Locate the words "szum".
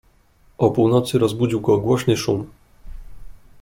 2.17-2.47